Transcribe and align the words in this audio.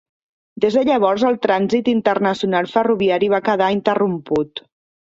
Des 0.63 0.77
de 0.77 0.85
llavors 0.87 1.25
el 1.29 1.37
trànsit 1.43 1.93
internacional 1.95 2.71
ferroviari 2.75 3.35
va 3.37 3.45
quedar 3.51 3.73
interromput. 3.79 4.69